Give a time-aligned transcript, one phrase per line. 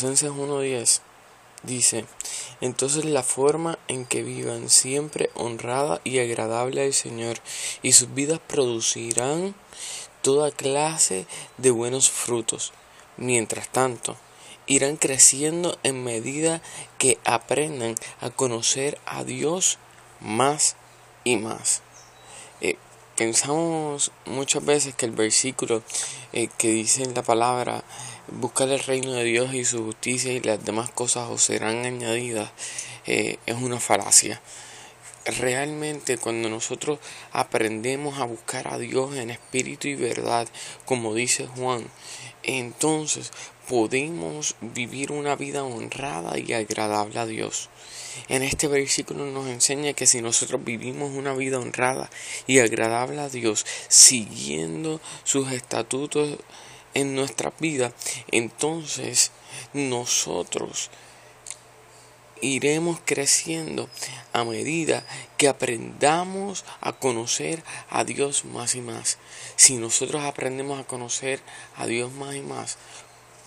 [0.00, 1.00] Colosenses 1.10
[1.62, 2.06] dice,
[2.62, 7.36] entonces la forma en que vivan siempre honrada y agradable al Señor
[7.82, 9.54] y sus vidas producirán
[10.22, 11.26] toda clase
[11.58, 12.72] de buenos frutos.
[13.18, 14.16] Mientras tanto,
[14.66, 16.62] irán creciendo en medida
[16.96, 19.76] que aprendan a conocer a Dios
[20.18, 20.76] más
[21.24, 21.82] y más.
[22.62, 22.78] Eh,
[23.20, 25.82] pensamos muchas veces que el versículo
[26.32, 27.84] eh, que dice en la palabra
[28.28, 32.50] buscar el reino de Dios y su justicia y las demás cosas os serán añadidas
[33.06, 34.40] eh, es una falacia.
[35.38, 36.98] Realmente cuando nosotros
[37.32, 40.48] aprendemos a buscar a Dios en espíritu y verdad,
[40.84, 41.84] como dice Juan,
[42.42, 43.30] entonces
[43.68, 47.68] podemos vivir una vida honrada y agradable a Dios.
[48.28, 52.10] En este versículo nos enseña que si nosotros vivimos una vida honrada
[52.46, 56.38] y agradable a Dios, siguiendo sus estatutos
[56.94, 57.92] en nuestra vida,
[58.32, 59.30] entonces
[59.72, 60.90] nosotros
[62.40, 63.88] iremos creciendo
[64.32, 65.04] a medida
[65.36, 69.18] que aprendamos a conocer a Dios más y más.
[69.56, 71.40] Si nosotros aprendemos a conocer
[71.76, 72.78] a Dios más y más,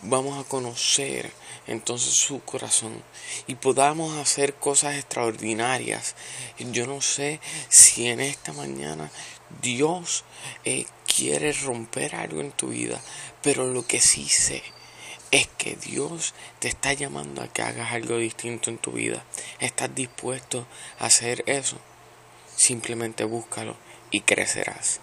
[0.04, 1.32] vamos a conocer
[1.68, 3.02] entonces su corazón
[3.48, 6.16] y podamos hacer cosas extraordinarias.
[6.60, 7.40] Yo no sé
[7.70, 9.12] si en esta mañana
[9.62, 10.26] Dios
[10.66, 13.02] eh, quiere romper algo en tu vida,
[13.42, 14.64] pero lo que sí sé
[15.34, 19.26] es que Dios te está llamando a que hagas algo distinto en tu vida.
[19.60, 20.68] ¿Estás dispuesto
[21.00, 21.78] a hacer eso?
[22.56, 23.76] Simplemente búscalo
[24.12, 25.00] y crecerás.